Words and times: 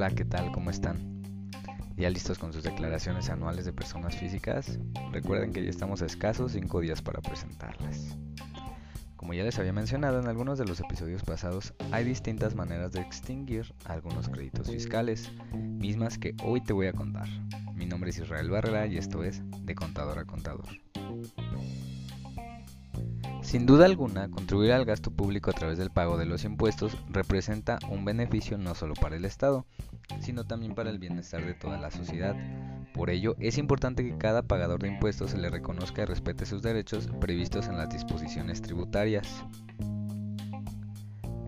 Hola, 0.00 0.14
¿qué 0.14 0.24
tal? 0.24 0.50
¿Cómo 0.50 0.70
están? 0.70 1.20
¿Ya 1.98 2.08
listos 2.08 2.38
con 2.38 2.54
sus 2.54 2.62
declaraciones 2.62 3.28
anuales 3.28 3.66
de 3.66 3.74
personas 3.74 4.16
físicas? 4.16 4.78
Recuerden 5.12 5.52
que 5.52 5.62
ya 5.62 5.68
estamos 5.68 6.00
a 6.00 6.06
escasos 6.06 6.52
5 6.52 6.80
días 6.80 7.02
para 7.02 7.20
presentarlas. 7.20 8.16
Como 9.16 9.34
ya 9.34 9.44
les 9.44 9.58
había 9.58 9.74
mencionado 9.74 10.18
en 10.18 10.26
algunos 10.26 10.58
de 10.58 10.64
los 10.64 10.80
episodios 10.80 11.22
pasados, 11.22 11.74
hay 11.92 12.04
distintas 12.04 12.54
maneras 12.54 12.92
de 12.92 13.02
extinguir 13.02 13.74
algunos 13.84 14.30
créditos 14.30 14.70
fiscales, 14.70 15.30
mismas 15.52 16.16
que 16.16 16.34
hoy 16.42 16.62
te 16.62 16.72
voy 16.72 16.86
a 16.86 16.94
contar. 16.94 17.28
Mi 17.74 17.84
nombre 17.84 18.08
es 18.08 18.16
Israel 18.16 18.48
Barrera 18.48 18.86
y 18.86 18.96
esto 18.96 19.22
es 19.22 19.42
De 19.66 19.74
Contador 19.74 20.18
a 20.18 20.24
Contador. 20.24 20.64
Sin 23.42 23.66
duda 23.66 23.84
alguna, 23.86 24.30
contribuir 24.30 24.70
al 24.70 24.84
gasto 24.84 25.10
público 25.10 25.50
a 25.50 25.54
través 25.54 25.76
del 25.76 25.90
pago 25.90 26.16
de 26.16 26.24
los 26.24 26.44
impuestos 26.44 26.96
representa 27.08 27.78
un 27.90 28.04
beneficio 28.04 28.58
no 28.58 28.74
solo 28.74 28.94
para 28.94 29.16
el 29.16 29.24
Estado, 29.24 29.66
sino 30.20 30.44
también 30.44 30.74
para 30.74 30.90
el 30.90 30.98
bienestar 30.98 31.44
de 31.44 31.54
toda 31.54 31.78
la 31.78 31.90
sociedad. 31.90 32.34
Por 32.92 33.10
ello, 33.10 33.36
es 33.38 33.58
importante 33.58 34.04
que 34.04 34.18
cada 34.18 34.42
pagador 34.42 34.80
de 34.80 34.88
impuestos 34.88 35.30
se 35.30 35.38
le 35.38 35.48
reconozca 35.48 36.02
y 36.02 36.06
respete 36.06 36.46
sus 36.46 36.62
derechos 36.62 37.08
previstos 37.20 37.68
en 37.68 37.76
las 37.76 37.90
disposiciones 37.90 38.62
tributarias. 38.62 39.44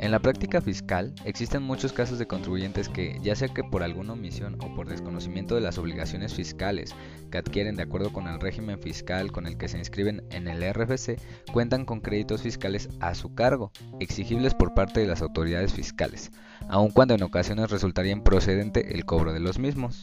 En 0.03 0.11
la 0.11 0.19
práctica 0.19 0.61
fiscal 0.61 1.15
existen 1.25 1.63
muchos 1.63 1.93
casos 1.93 2.19
de 2.19 2.27
contribuyentes 2.27 2.89
que, 2.89 3.21
ya 3.23 3.37
sea 3.37 3.47
que 3.47 3.63
por 3.63 3.85
alguna 3.85 4.15
omisión 4.15 4.59
o 4.61 4.75
por 4.75 4.89
desconocimiento 4.89 5.55
de 5.55 5.61
las 5.61 5.79
obligaciones 5.79 6.35
fiscales 6.35 6.93
que 7.31 7.39
adquieren 7.39 7.77
de 7.77 7.85
acuerdo 7.85 8.13
con 8.13 8.27
el 8.27 8.41
régimen 8.41 8.81
fiscal 8.81 9.31
con 9.31 9.47
el 9.47 9.57
que 9.57 9.69
se 9.69 9.79
inscriben 9.79 10.25
en 10.33 10.49
el 10.49 10.69
RFC, 10.75 11.21
cuentan 11.53 11.85
con 11.85 12.01
créditos 12.01 12.43
fiscales 12.43 12.89
a 12.99 13.15
su 13.15 13.37
cargo, 13.37 13.71
exigibles 14.01 14.55
por 14.55 14.75
parte 14.75 14.99
de 14.99 15.07
las 15.07 15.23
autoridades 15.23 15.73
fiscales, 15.73 16.33
aun 16.69 16.91
cuando 16.91 17.15
en 17.15 17.23
ocasiones 17.23 17.71
resultaría 17.71 18.11
improcedente 18.11 18.97
el 18.97 19.05
cobro 19.05 19.33
de 19.33 19.39
los 19.39 19.61
mismos. 19.61 20.03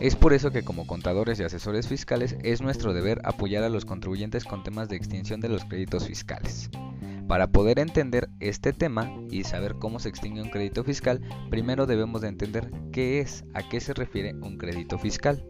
Es 0.00 0.16
por 0.16 0.32
eso 0.32 0.52
que 0.52 0.62
como 0.62 0.86
contadores 0.86 1.38
y 1.38 1.42
asesores 1.42 1.86
fiscales 1.86 2.34
es 2.44 2.62
nuestro 2.62 2.94
deber 2.94 3.20
apoyar 3.24 3.62
a 3.62 3.68
los 3.68 3.84
contribuyentes 3.84 4.44
con 4.44 4.62
temas 4.62 4.88
de 4.88 4.96
extinción 4.96 5.42
de 5.42 5.50
los 5.50 5.66
créditos 5.66 6.06
fiscales. 6.06 6.70
Para 7.28 7.48
poder 7.52 7.78
entender 7.78 8.30
este 8.40 8.72
tema 8.72 9.12
y 9.30 9.44
saber 9.44 9.74
cómo 9.74 9.98
se 9.98 10.08
extingue 10.08 10.40
un 10.40 10.48
crédito 10.48 10.82
fiscal, 10.82 11.20
primero 11.50 11.86
debemos 11.86 12.22
de 12.22 12.28
entender 12.28 12.70
qué 12.90 13.20
es, 13.20 13.44
a 13.52 13.68
qué 13.68 13.80
se 13.80 13.92
refiere 13.92 14.34
un 14.34 14.56
crédito 14.56 14.98
fiscal. 14.98 15.44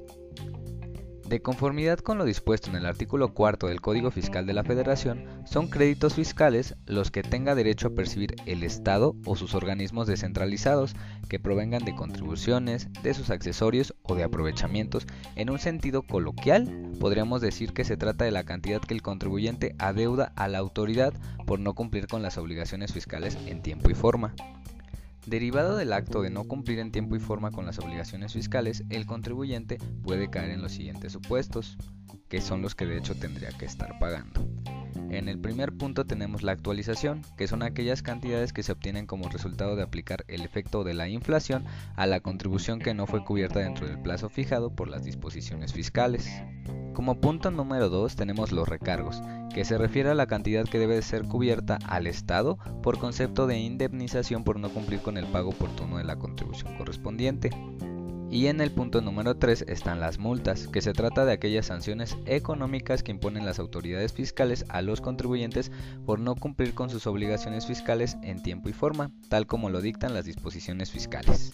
De 1.29 1.43
conformidad 1.43 1.99
con 1.99 2.17
lo 2.17 2.25
dispuesto 2.25 2.71
en 2.71 2.77
el 2.77 2.87
artículo 2.87 3.35
4 3.35 3.69
del 3.69 3.83
Código 3.83 4.11
Fiscal 4.11 4.47
de 4.47 4.55
la 4.55 4.65
Federación, 4.65 5.27
son 5.45 5.69
créditos 5.69 6.15
fiscales 6.15 6.75
los 6.87 7.11
que 7.11 7.23
tenga 7.23 7.55
derecho 7.55 7.89
a 7.89 7.95
percibir 7.95 8.35
el 8.47 8.63
Estado 8.63 9.15
o 9.27 9.37
sus 9.37 9.55
organismos 9.55 10.07
descentralizados 10.07 10.97
que 11.29 11.39
provengan 11.39 11.85
de 11.85 11.95
contribuciones, 11.95 12.89
de 13.03 13.13
sus 13.13 13.29
accesorios 13.29 13.95
o 14.05 14.15
de 14.15 14.23
aprovechamientos. 14.23 15.07
En 15.37 15.51
un 15.51 15.59
sentido 15.59 16.01
coloquial, 16.01 16.93
podríamos 16.99 17.43
decir 17.43 17.75
que 17.75 17.85
se 17.85 17.99
trata 17.99 18.25
de 18.25 18.31
la 18.31 18.45
cantidad 18.45 18.81
que 18.81 18.95
el 18.95 19.03
contribuyente 19.03 19.77
adeuda 19.79 20.33
a 20.35 20.49
la 20.49 20.57
autoridad 20.57 21.13
por 21.45 21.61
no 21.61 21.75
cumplir 21.75 22.07
con 22.07 22.23
las 22.23 22.39
obligaciones 22.39 22.95
fiscales 22.95 23.37
en 23.45 23.61
tiempo 23.61 23.91
y 23.91 23.95
forma. 23.95 24.35
Derivado 25.29 25.77
del 25.77 25.93
acto 25.93 26.23
de 26.23 26.31
no 26.31 26.45
cumplir 26.45 26.79
en 26.79 26.91
tiempo 26.91 27.15
y 27.15 27.19
forma 27.19 27.51
con 27.51 27.67
las 27.67 27.79
obligaciones 27.79 28.33
fiscales, 28.33 28.85
el 28.89 29.05
contribuyente 29.05 29.77
puede 30.03 30.31
caer 30.31 30.53
en 30.53 30.63
los 30.63 30.73
siguientes 30.73 31.13
supuestos, 31.13 31.77
que 32.31 32.41
son 32.41 32.63
los 32.63 32.75
que 32.75 32.87
de 32.87 32.97
hecho 32.97 33.15
tendría 33.15 33.51
que 33.51 33.67
estar 33.67 33.99
pagando. 33.99 34.49
En 35.11 35.29
el 35.29 35.39
primer 35.39 35.75
punto 35.75 36.07
tenemos 36.07 36.43
la 36.43 36.53
actualización, 36.53 37.21
que 37.37 37.47
son 37.47 37.63
aquellas 37.63 38.03
cantidades 38.03 38.55
que 38.55 38.63
se 38.63 38.73
obtienen 38.73 39.05
como 39.05 39.29
resultado 39.29 39.77
de 39.77 39.83
aplicar 39.83 40.25
el 40.29 40.41
efecto 40.41 40.83
de 40.83 40.95
la 40.95 41.11
inflación 41.11 41.67
a 41.95 42.07
la 42.07 42.21
contribución 42.21 42.79
que 42.79 42.95
no 42.95 43.07
fue 43.07 43.23
cubierta 43.23 43.61
dentro 43.61 43.87
del 43.87 44.01
plazo 44.01 44.31
fijado 44.31 44.75
por 44.75 44.89
las 44.89 45.05
disposiciones 45.05 45.75
fiscales. 45.75 46.27
Como 46.99 47.21
punto 47.21 47.53
número 47.53 47.91
2 47.91 48.17
tenemos 48.17 48.51
los 48.51 48.69
recargos, 48.69 49.23
que 49.55 49.65
se 49.65 49.79
refiere 49.79 50.11
a 50.11 50.15
la 50.15 50.27
cantidad 50.27 50.65
que 50.65 50.81
debe 50.81 51.01
ser 51.01 51.23
cubierta 51.23 51.79
al 51.87 52.09
Estado 52.09 52.59
por 52.83 52.99
concepto 52.99 53.47
de 53.47 53.57
indemnización 53.57 54.43
por 54.43 54.59
no 54.59 54.69
cumplir 54.71 55.01
con 55.01 55.17
el 55.17 55.25
pago 55.29 55.51
oportuno 55.51 55.99
de 55.99 56.03
la 56.03 56.17
contribución 56.17 56.77
correspondiente. 56.77 57.51
Y 58.33 58.49
en 58.49 58.61
el 58.61 58.73
punto 58.73 59.01
número 59.01 59.37
3 59.37 59.67
están 59.69 60.01
las 60.01 60.19
multas, 60.19 60.67
que 60.67 60.81
se 60.81 60.93
trata 60.93 61.25
de 61.25 61.35
aquellas 61.35 61.67
sanciones 61.67 62.19
económicas 62.27 63.05
que 63.05 63.13
imponen 63.13 63.47
las 63.47 63.61
autoridades 63.61 64.13
fiscales 64.13 64.65
a 64.69 64.83
los 64.83 65.01
contribuyentes 65.01 65.71
por 66.05 66.19
no 66.19 66.35
cumplir 66.35 66.75
con 66.75 66.91
sus 66.91 67.07
obligaciones 67.07 67.65
fiscales 67.65 68.17
en 68.25 68.43
tiempo 68.43 68.71
y 68.71 68.73
forma, 68.73 69.13
tal 69.29 69.47
como 69.47 69.71
lo 69.71 69.81
dictan 69.81 70.15
las 70.15 70.25
disposiciones 70.25 70.91
fiscales. 70.91 71.53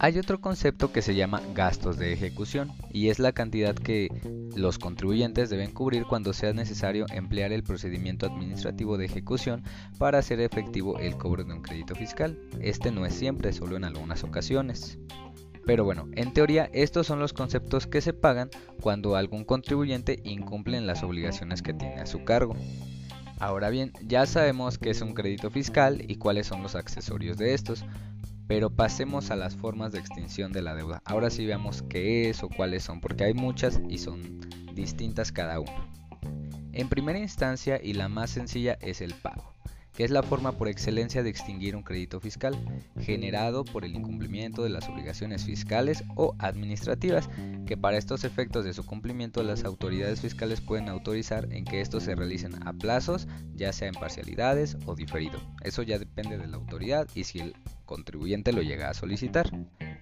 Hay 0.00 0.18
otro 0.18 0.40
concepto 0.40 0.92
que 0.92 1.02
se 1.02 1.14
llama 1.14 1.40
gastos 1.54 1.96
de 1.96 2.12
ejecución 2.12 2.72
y 2.90 3.08
es 3.08 3.18
la 3.18 3.32
cantidad 3.32 3.74
que 3.74 4.08
los 4.56 4.78
contribuyentes 4.78 5.50
deben 5.50 5.72
cubrir 5.72 6.04
cuando 6.04 6.32
sea 6.32 6.52
necesario 6.52 7.06
emplear 7.12 7.52
el 7.52 7.62
procedimiento 7.62 8.26
administrativo 8.26 8.98
de 8.98 9.06
ejecución 9.06 9.62
para 9.98 10.18
hacer 10.18 10.40
efectivo 10.40 10.98
el 10.98 11.16
cobro 11.16 11.44
de 11.44 11.54
un 11.54 11.62
crédito 11.62 11.94
fiscal. 11.94 12.38
Este 12.60 12.90
no 12.90 13.06
es 13.06 13.14
siempre, 13.14 13.52
solo 13.52 13.76
en 13.76 13.84
algunas 13.84 14.24
ocasiones. 14.24 14.98
Pero 15.64 15.84
bueno, 15.84 16.08
en 16.12 16.32
teoría 16.32 16.68
estos 16.72 17.06
son 17.06 17.20
los 17.20 17.32
conceptos 17.32 17.86
que 17.86 18.00
se 18.00 18.12
pagan 18.12 18.50
cuando 18.80 19.16
algún 19.16 19.44
contribuyente 19.44 20.20
incumple 20.24 20.76
en 20.76 20.86
las 20.86 21.02
obligaciones 21.02 21.62
que 21.62 21.72
tiene 21.72 22.00
a 22.00 22.06
su 22.06 22.24
cargo. 22.24 22.56
Ahora 23.38 23.70
bien, 23.70 23.92
ya 24.02 24.26
sabemos 24.26 24.78
qué 24.78 24.90
es 24.90 25.00
un 25.00 25.14
crédito 25.14 25.50
fiscal 25.50 26.04
y 26.06 26.16
cuáles 26.16 26.46
son 26.46 26.62
los 26.62 26.74
accesorios 26.74 27.36
de 27.36 27.54
estos, 27.54 27.84
pero 28.46 28.70
pasemos 28.70 29.30
a 29.30 29.36
las 29.36 29.56
formas 29.56 29.92
de 29.92 29.98
extinción 29.98 30.52
de 30.52 30.62
la 30.62 30.74
deuda. 30.74 31.02
Ahora 31.04 31.30
sí 31.30 31.46
veamos 31.46 31.82
qué 31.82 32.28
es 32.28 32.42
o 32.42 32.48
cuáles 32.48 32.84
son, 32.84 33.00
porque 33.00 33.24
hay 33.24 33.34
muchas 33.34 33.80
y 33.88 33.98
son 33.98 34.40
distintas 34.74 35.32
cada 35.32 35.60
una. 35.60 35.88
En 36.72 36.88
primera 36.88 37.18
instancia 37.18 37.80
y 37.82 37.92
la 37.92 38.08
más 38.08 38.30
sencilla 38.30 38.76
es 38.80 39.00
el 39.00 39.14
pago 39.14 39.54
que 39.94 40.04
es 40.04 40.10
la 40.10 40.22
forma 40.22 40.52
por 40.52 40.68
excelencia 40.68 41.22
de 41.22 41.30
extinguir 41.30 41.76
un 41.76 41.82
crédito 41.82 42.20
fiscal, 42.20 42.56
generado 43.00 43.64
por 43.64 43.84
el 43.84 43.94
incumplimiento 43.94 44.64
de 44.64 44.70
las 44.70 44.88
obligaciones 44.88 45.44
fiscales 45.44 46.02
o 46.16 46.34
administrativas, 46.38 47.30
que 47.64 47.76
para 47.76 47.96
estos 47.96 48.24
efectos 48.24 48.64
de 48.64 48.74
su 48.74 48.84
cumplimiento 48.84 49.42
las 49.44 49.64
autoridades 49.64 50.20
fiscales 50.20 50.60
pueden 50.60 50.88
autorizar 50.88 51.46
en 51.52 51.64
que 51.64 51.80
estos 51.80 52.02
se 52.02 52.16
realicen 52.16 52.66
a 52.66 52.72
plazos, 52.72 53.28
ya 53.54 53.72
sea 53.72 53.88
en 53.88 53.94
parcialidades 53.94 54.76
o 54.86 54.96
diferido. 54.96 55.38
Eso 55.62 55.82
ya 55.82 55.98
depende 55.98 56.38
de 56.38 56.48
la 56.48 56.56
autoridad 56.56 57.08
y 57.14 57.24
si 57.24 57.38
el 57.38 57.54
contribuyente 57.84 58.52
lo 58.52 58.62
llega 58.62 58.90
a 58.90 58.94
solicitar. 58.94 59.50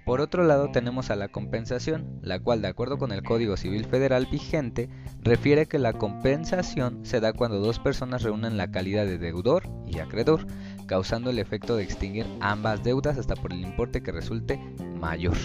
Por 0.04 0.20
otro 0.20 0.44
lado 0.44 0.70
tenemos 0.72 1.10
a 1.10 1.16
la 1.16 1.28
compensación, 1.28 2.18
la 2.22 2.40
cual 2.40 2.60
de 2.60 2.68
acuerdo 2.68 2.98
con 2.98 3.12
el 3.12 3.22
Código 3.22 3.56
Civil 3.56 3.84
Federal 3.84 4.26
vigente 4.26 4.88
refiere 5.20 5.66
que 5.66 5.78
la 5.78 5.92
compensación 5.92 7.04
se 7.04 7.20
da 7.20 7.32
cuando 7.32 7.60
dos 7.60 7.78
personas 7.78 8.22
reúnen 8.22 8.56
la 8.56 8.70
calidad 8.70 9.06
de 9.06 9.18
deudor 9.18 9.68
y 9.86 10.00
acreedor, 10.00 10.46
causando 10.86 11.30
el 11.30 11.38
efecto 11.38 11.76
de 11.76 11.84
extinguir 11.84 12.26
ambas 12.40 12.82
deudas 12.82 13.18
hasta 13.18 13.36
por 13.36 13.52
el 13.52 13.60
importe 13.60 14.02
que 14.02 14.12
resulte 14.12 14.58
mayor. 14.98 15.36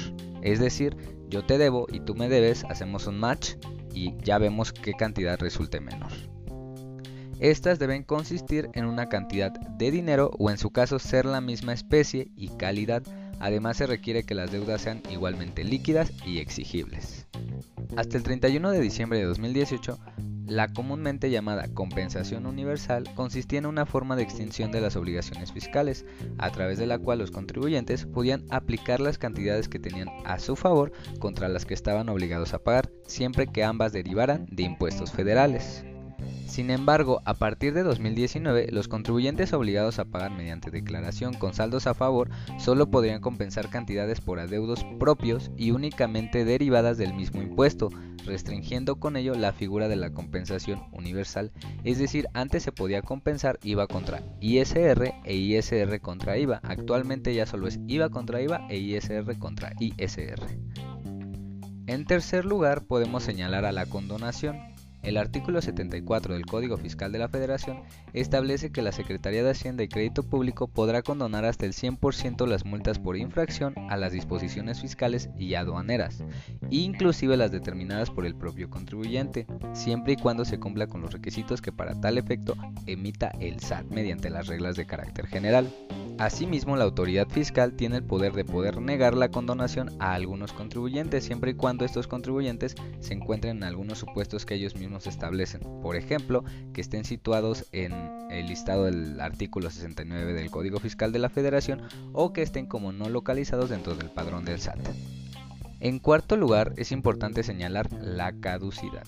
Es 0.41 0.59
decir, 0.59 0.95
yo 1.29 1.45
te 1.45 1.57
debo 1.57 1.87
y 1.91 1.99
tú 1.99 2.15
me 2.15 2.29
debes, 2.29 2.63
hacemos 2.65 3.05
un 3.07 3.19
match 3.19 3.55
y 3.93 4.15
ya 4.23 4.37
vemos 4.37 4.73
qué 4.73 4.93
cantidad 4.93 5.39
resulte 5.39 5.79
menor. 5.79 6.11
Estas 7.39 7.79
deben 7.79 8.03
consistir 8.03 8.69
en 8.73 8.85
una 8.85 9.09
cantidad 9.09 9.51
de 9.51 9.91
dinero 9.91 10.31
o 10.39 10.49
en 10.49 10.57
su 10.57 10.71
caso 10.71 10.99
ser 10.99 11.25
la 11.25 11.41
misma 11.41 11.73
especie 11.73 12.31
y 12.35 12.49
calidad 12.49 13.03
Además 13.39 13.77
se 13.77 13.87
requiere 13.87 14.23
que 14.23 14.35
las 14.35 14.51
deudas 14.51 14.81
sean 14.81 15.03
igualmente 15.11 15.63
líquidas 15.63 16.11
y 16.25 16.39
exigibles. 16.39 17.27
Hasta 17.95 18.17
el 18.17 18.23
31 18.23 18.71
de 18.71 18.79
diciembre 18.79 19.19
de 19.19 19.25
2018, 19.25 19.99
la 20.47 20.69
comúnmente 20.69 21.29
llamada 21.29 21.67
compensación 21.73 22.45
universal 22.45 23.03
consistía 23.15 23.59
en 23.59 23.65
una 23.65 23.85
forma 23.85 24.15
de 24.15 24.23
extinción 24.23 24.71
de 24.71 24.81
las 24.81 24.95
obligaciones 24.95 25.51
fiscales, 25.51 26.05
a 26.37 26.51
través 26.51 26.77
de 26.79 26.87
la 26.87 26.99
cual 26.99 27.19
los 27.19 27.31
contribuyentes 27.31 28.05
podían 28.05 28.45
aplicar 28.49 29.01
las 29.01 29.17
cantidades 29.17 29.67
que 29.67 29.79
tenían 29.79 30.09
a 30.25 30.39
su 30.39 30.55
favor 30.55 30.91
contra 31.19 31.49
las 31.49 31.65
que 31.65 31.73
estaban 31.73 32.09
obligados 32.09 32.53
a 32.53 32.59
pagar, 32.59 32.89
siempre 33.05 33.47
que 33.47 33.63
ambas 33.63 33.91
derivaran 33.91 34.47
de 34.49 34.63
impuestos 34.63 35.11
federales. 35.11 35.83
Sin 36.47 36.69
embargo, 36.71 37.21
a 37.25 37.33
partir 37.33 37.73
de 37.73 37.83
2019, 37.83 38.69
los 38.71 38.87
contribuyentes 38.87 39.51
obligados 39.51 39.99
a 39.99 40.05
pagar 40.05 40.31
mediante 40.31 40.71
declaración 40.71 41.33
con 41.33 41.53
saldos 41.53 41.87
a 41.87 41.93
favor 41.93 42.29
solo 42.57 42.89
podrían 42.89 43.19
compensar 43.19 43.69
cantidades 43.69 44.21
por 44.21 44.39
adeudos 44.39 44.85
propios 44.97 45.51
y 45.57 45.71
únicamente 45.71 46.45
derivadas 46.45 46.97
del 46.97 47.13
mismo 47.13 47.41
impuesto, 47.41 47.89
restringiendo 48.25 48.95
con 48.95 49.17
ello 49.17 49.35
la 49.35 49.51
figura 49.51 49.89
de 49.89 49.97
la 49.97 50.11
compensación 50.11 50.83
universal. 50.93 51.51
Es 51.83 51.99
decir, 51.99 52.27
antes 52.33 52.63
se 52.63 52.71
podía 52.71 53.01
compensar 53.01 53.59
IVA 53.61 53.87
contra 53.87 54.23
ISR 54.39 55.13
e 55.25 55.35
ISR 55.35 55.99
contra 55.99 56.37
IVA. 56.37 56.61
Actualmente 56.63 57.35
ya 57.35 57.45
solo 57.45 57.67
es 57.67 57.79
IVA 57.87 58.09
contra 58.09 58.41
IVA 58.41 58.65
e 58.69 58.77
ISR 58.77 59.37
contra 59.37 59.73
ISR. 59.79 60.47
En 61.87 62.05
tercer 62.05 62.45
lugar, 62.45 62.85
podemos 62.85 63.23
señalar 63.23 63.65
a 63.65 63.71
la 63.71 63.85
condonación, 63.85 64.57
El 65.07 65.15
artículo 65.15 65.61
74 65.61 66.33
del 66.33 66.45
Código 66.45 66.75
Fiscal 66.75 67.13
de 67.13 67.19
la 67.19 67.29
Federación 67.29 67.79
establece 68.11 68.73
que 68.73 68.81
la 68.81 68.91
Secretaría 68.91 69.41
de 69.41 69.51
Hacienda 69.51 69.81
y 69.81 69.87
Crédito 69.87 70.21
Público 70.21 70.67
podrá 70.67 71.01
condonar 71.01 71.45
hasta 71.45 71.65
el 71.65 71.71
100% 71.71 72.45
las 72.45 72.65
multas 72.65 72.99
por 72.99 73.15
infracción 73.15 73.73
a 73.89 73.95
las 73.95 74.11
disposiciones 74.11 74.81
fiscales 74.81 75.29
y 75.39 75.53
aduaneras, 75.53 76.25
inclusive 76.69 77.37
las 77.37 77.53
determinadas 77.53 78.09
por 78.11 78.25
el 78.25 78.35
propio 78.35 78.69
contribuyente, 78.69 79.47
siempre 79.71 80.11
y 80.11 80.17
cuando 80.17 80.43
se 80.43 80.59
cumpla 80.59 80.87
con 80.87 80.99
los 80.99 81.13
requisitos 81.13 81.61
que 81.61 81.71
para 81.71 81.97
tal 82.01 82.17
efecto 82.17 82.55
emita 82.85 83.29
el 83.39 83.61
SAT 83.61 83.85
mediante 83.85 84.29
las 84.29 84.47
reglas 84.47 84.75
de 84.75 84.87
carácter 84.87 85.27
general. 85.27 85.73
Asimismo, 86.19 86.75
la 86.75 86.83
autoridad 86.83 87.29
fiscal 87.29 87.73
tiene 87.73 87.97
el 87.97 88.03
poder 88.03 88.33
de 88.33 88.43
poder 88.43 88.81
negar 88.81 89.15
la 89.15 89.29
condonación 89.29 89.95
a 89.99 90.15
algunos 90.15 90.51
contribuyentes 90.51 91.23
siempre 91.23 91.51
y 91.51 91.53
cuando 91.53 91.85
estos 91.85 92.07
contribuyentes 92.07 92.75
se 93.01 93.13
encuentren 93.13 93.57
en 93.57 93.63
algunos 93.63 93.99
supuestos 93.99 94.43
que 94.43 94.55
ellos 94.55 94.75
mismos 94.75 95.05
establecen. 95.05 95.61
Por 95.81 95.95
ejemplo, 95.95 96.43
que 96.73 96.81
estén 96.81 97.05
situados 97.05 97.67
en 97.71 97.93
el 98.31 98.47
listado 98.47 98.85
del 98.85 99.21
artículo 99.21 99.69
69 99.69 100.33
del 100.33 100.49
Código 100.49 100.79
Fiscal 100.79 101.11
de 101.11 101.19
la 101.19 101.29
Federación 101.29 101.83
o 102.13 102.33
que 102.33 102.41
estén 102.41 102.65
como 102.65 102.91
no 102.91 103.09
localizados 103.09 103.69
dentro 103.69 103.93
del 103.93 104.09
padrón 104.09 104.43
del 104.43 104.59
SAT. 104.59 104.79
En 105.79 105.99
cuarto 105.99 106.35
lugar, 106.35 106.73
es 106.77 106.91
importante 106.91 107.43
señalar 107.43 107.91
la 107.93 108.33
caducidad. 108.33 109.05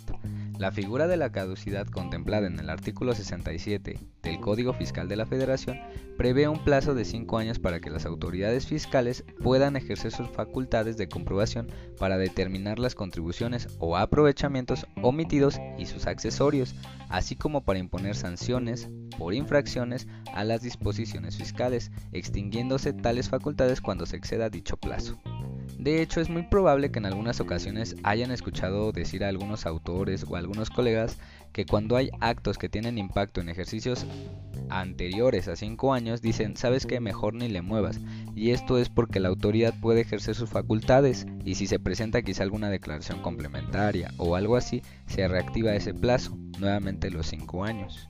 La 0.60 0.74
figura 0.74 1.08
de 1.08 1.16
la 1.16 1.32
caducidad 1.32 1.88
contemplada 1.88 2.46
en 2.46 2.60
el 2.60 2.70
artículo 2.70 3.16
67 3.16 3.98
del 4.22 4.42
Código 4.42 4.74
Fiscal 4.74 5.08
de 5.08 5.16
la 5.16 5.26
Federación 5.26 5.80
prevé 6.18 6.50
un 6.50 6.66
plazo 6.66 6.94
de 6.94 7.06
5 7.06 7.38
años 7.38 7.60
para 7.60 7.80
que 7.80 7.90
las 7.90 8.06
autoridades 8.06 8.68
fiscales 8.68 9.24
puedan 9.42 9.78
ejercer 9.78 10.12
sus 10.12 10.28
facultades 10.28 10.98
de 10.98 11.08
comprobación 11.08 11.70
para 11.98 12.18
determinar 12.18 12.78
las 12.78 12.94
contribuciones 12.94 13.70
o 13.80 13.96
aprovechamientos 13.96 14.86
omitidos 15.02 15.62
y 15.78 15.86
sus 15.86 16.08
accesorios, 16.08 16.76
así 17.08 17.38
como 17.38 17.64
para 17.64 17.80
imponer 17.80 18.18
sanciones 18.18 18.90
por 19.18 19.34
infracciones 19.34 20.10
a 20.34 20.44
las 20.44 20.62
disposiciones 20.62 21.38
fiscales, 21.38 21.90
extinguiéndose 22.12 22.92
tales 22.92 23.30
facultades 23.30 23.80
cuando 23.80 24.06
se 24.06 24.18
exceda 24.18 24.50
dicho 24.50 24.76
plazo. 24.76 25.22
De 25.80 26.02
hecho, 26.02 26.20
es 26.20 26.30
muy 26.30 26.44
probable 26.44 26.92
que 26.92 27.00
en 27.00 27.06
algunas 27.06 27.40
ocasiones 27.40 27.96
hayan 28.04 28.32
escuchado 28.32 28.92
decir 28.92 29.24
a 29.24 29.30
algunos 29.30 29.66
autores 29.66 30.26
o 30.28 30.36
a 30.36 30.40
algunos 30.40 30.70
colegas 30.70 31.18
que 31.54 31.66
cuando 31.66 31.96
hay 31.96 32.10
actos 32.20 32.58
que 32.58 32.68
tienen 32.68 32.98
impacto 32.98 33.40
en 33.40 33.48
ejercicios 33.48 34.06
anteriores 34.70 35.48
a 35.48 35.56
5 35.56 35.94
años, 35.94 36.22
dicen, 36.22 36.58
sabes 36.58 36.86
que 36.86 37.00
mejor 37.00 37.34
ni 37.34 37.48
le 37.48 37.62
muevas. 37.62 38.02
Y 38.36 38.52
esto 38.52 38.78
es 38.78 38.90
porque 38.90 39.22
la 39.22 39.30
autoridad 39.30 39.74
puede 39.80 40.02
ejercer 40.02 40.36
sus 40.36 40.50
facultades 40.50 41.26
y 41.46 41.56
si 41.56 41.66
se 41.66 41.80
presenta 41.80 42.24
quizá 42.24 42.44
alguna 42.44 42.70
declaración 42.70 43.22
complementaria 43.22 44.12
o 44.18 44.36
algo 44.36 44.58
así, 44.58 44.82
se 45.08 45.30
reactiva 45.30 45.74
ese 45.74 45.94
plazo, 45.94 46.38
nuevamente 46.60 47.10
los 47.10 47.28
5 47.28 47.64
años. 47.64 48.10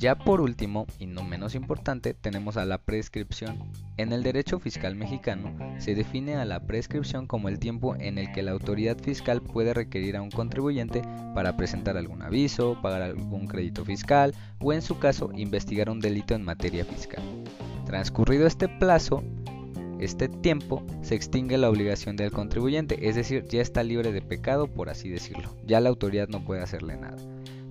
Ya 0.00 0.14
por 0.14 0.40
último, 0.40 0.86
y 0.98 1.04
no 1.04 1.24
menos 1.24 1.54
importante, 1.54 2.14
tenemos 2.14 2.56
a 2.56 2.64
la 2.64 2.78
prescripción. 2.78 3.58
En 3.98 4.14
el 4.14 4.22
derecho 4.22 4.58
fiscal 4.58 4.94
mexicano 4.96 5.54
se 5.78 5.94
define 5.94 6.36
a 6.36 6.46
la 6.46 6.60
prescripción 6.60 7.26
como 7.26 7.50
el 7.50 7.58
tiempo 7.58 7.94
en 7.96 8.16
el 8.16 8.32
que 8.32 8.42
la 8.42 8.52
autoridad 8.52 8.96
fiscal 8.96 9.42
puede 9.42 9.74
requerir 9.74 10.16
a 10.16 10.22
un 10.22 10.30
contribuyente 10.30 11.02
para 11.34 11.54
presentar 11.58 11.98
algún 11.98 12.22
aviso, 12.22 12.80
pagar 12.80 13.02
algún 13.02 13.46
crédito 13.46 13.84
fiscal 13.84 14.34
o 14.58 14.72
en 14.72 14.80
su 14.80 14.98
caso 14.98 15.32
investigar 15.34 15.90
un 15.90 16.00
delito 16.00 16.34
en 16.34 16.44
materia 16.44 16.86
fiscal. 16.86 17.22
Transcurrido 17.84 18.46
este 18.46 18.68
plazo, 18.68 19.22
este 19.98 20.30
tiempo 20.30 20.82
se 21.02 21.14
extingue 21.14 21.58
la 21.58 21.68
obligación 21.68 22.16
del 22.16 22.30
contribuyente, 22.30 23.06
es 23.06 23.16
decir, 23.16 23.44
ya 23.50 23.60
está 23.60 23.82
libre 23.82 24.12
de 24.12 24.22
pecado 24.22 24.66
por 24.66 24.88
así 24.88 25.10
decirlo, 25.10 25.54
ya 25.66 25.78
la 25.78 25.90
autoridad 25.90 26.28
no 26.28 26.42
puede 26.42 26.62
hacerle 26.62 26.96
nada 26.96 27.18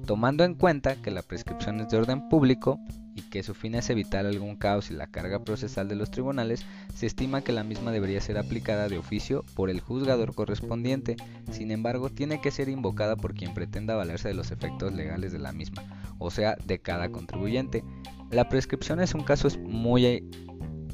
tomando 0.09 0.44
en 0.44 0.56
cuenta 0.56 0.95
que 0.95 1.11
la 1.11 1.21
prescripción 1.21 1.81
es 1.81 1.89
de 1.89 1.97
orden 1.97 2.29
público 2.29 2.79
y 3.13 3.21
que 3.21 3.44
su 3.44 3.53
fin 3.53 3.75
es 3.75 3.91
evitar 3.91 4.25
algún 4.25 4.56
caos 4.56 4.89
y 4.89 4.95
la 4.95 5.06
carga 5.06 5.44
procesal 5.44 5.88
de 5.88 5.95
los 5.95 6.09
tribunales, 6.09 6.65
se 6.95 7.06
estima 7.06 7.44
que 7.44 7.51
la 7.51 7.63
misma 7.63 7.91
debería 7.91 8.19
ser 8.19 8.39
aplicada 8.39 8.89
de 8.89 8.97
oficio 8.97 9.45
por 9.53 9.69
el 9.69 9.81
juzgador 9.81 10.33
correspondiente, 10.33 11.15
sin 11.51 11.69
embargo 11.69 12.09
tiene 12.09 12.41
que 12.41 12.50
ser 12.50 12.69
invocada 12.69 13.17
por 13.17 13.35
quien 13.35 13.53
pretenda 13.53 13.95
valerse 13.95 14.29
de 14.29 14.33
los 14.33 14.50
efectos 14.50 14.94
legales 14.94 15.31
de 15.31 15.38
la 15.38 15.51
misma, 15.51 15.83
o 16.17 16.31
sea, 16.31 16.57
de 16.65 16.79
cada 16.79 17.11
contribuyente. 17.11 17.83
La 18.31 18.50
prescripción 18.50 19.01
es 19.01 19.13
un 19.13 19.21
caso 19.21 19.47
muy 19.59 20.27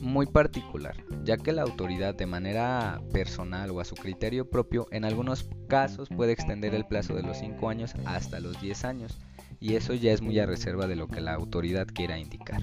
muy 0.05 0.27
particular, 0.27 0.95
ya 1.23 1.37
que 1.37 1.51
la 1.51 1.63
autoridad 1.63 2.15
de 2.15 2.27
manera 2.27 3.01
personal 3.11 3.71
o 3.71 3.79
a 3.79 3.85
su 3.85 3.95
criterio 3.95 4.49
propio 4.49 4.87
en 4.91 5.03
algunos 5.03 5.49
casos 5.67 6.07
puede 6.09 6.31
extender 6.31 6.73
el 6.75 6.85
plazo 6.85 7.15
de 7.15 7.23
los 7.23 7.37
5 7.37 7.69
años 7.69 7.93
hasta 8.05 8.39
los 8.39 8.61
10 8.61 8.85
años, 8.85 9.17
y 9.59 9.75
eso 9.75 9.93
ya 9.93 10.11
es 10.11 10.21
muy 10.21 10.37
a 10.39 10.45
reserva 10.45 10.87
de 10.87 10.95
lo 10.95 11.07
que 11.07 11.21
la 11.21 11.33
autoridad 11.33 11.87
quiera 11.87 12.19
indicar 12.19 12.61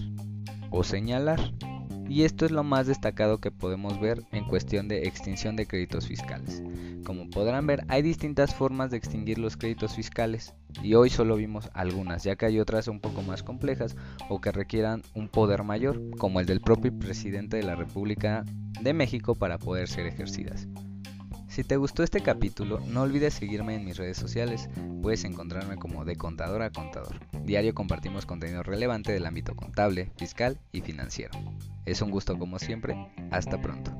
o 0.70 0.84
señalar 0.84 1.40
y 2.08 2.24
esto 2.24 2.44
es 2.44 2.50
lo 2.50 2.64
más 2.64 2.86
destacado 2.86 3.38
que 3.38 3.50
podemos 3.50 4.00
ver 4.00 4.22
en 4.32 4.44
cuestión 4.44 4.88
de 4.88 5.06
extinción 5.08 5.56
de 5.56 5.66
créditos 5.66 6.06
fiscales. 6.06 6.62
Como 7.04 7.30
podrán 7.30 7.66
ver, 7.66 7.84
hay 7.88 8.02
distintas 8.02 8.54
formas 8.54 8.90
de 8.90 8.96
extinguir 8.96 9.38
los 9.38 9.56
créditos 9.56 9.94
fiscales 9.94 10.54
y 10.82 10.94
hoy 10.94 11.10
solo 11.10 11.36
vimos 11.36 11.70
algunas, 11.74 12.24
ya 12.24 12.36
que 12.36 12.46
hay 12.46 12.60
otras 12.60 12.88
un 12.88 13.00
poco 13.00 13.22
más 13.22 13.42
complejas 13.42 13.96
o 14.28 14.40
que 14.40 14.52
requieran 14.52 15.02
un 15.14 15.28
poder 15.28 15.64
mayor, 15.64 16.00
como 16.18 16.40
el 16.40 16.46
del 16.46 16.60
propio 16.60 16.96
presidente 16.98 17.56
de 17.56 17.64
la 17.64 17.74
República 17.74 18.44
de 18.80 18.94
México 18.94 19.34
para 19.34 19.58
poder 19.58 19.88
ser 19.88 20.06
ejercidas. 20.06 20.68
Si 21.52 21.64
te 21.64 21.76
gustó 21.76 22.02
este 22.02 22.22
capítulo, 22.22 22.80
no 22.80 23.02
olvides 23.02 23.34
seguirme 23.34 23.74
en 23.74 23.84
mis 23.84 23.98
redes 23.98 24.16
sociales. 24.16 24.70
Puedes 25.02 25.24
encontrarme 25.24 25.76
como 25.76 26.06
de 26.06 26.16
contador 26.16 26.62
a 26.62 26.70
contador. 26.70 27.20
Diario 27.44 27.74
compartimos 27.74 28.24
contenido 28.24 28.62
relevante 28.62 29.12
del 29.12 29.26
ámbito 29.26 29.54
contable, 29.54 30.10
fiscal 30.16 30.58
y 30.72 30.80
financiero. 30.80 31.38
Es 31.84 32.00
un 32.00 32.10
gusto 32.10 32.38
como 32.38 32.58
siempre. 32.58 32.96
Hasta 33.30 33.60
pronto. 33.60 33.92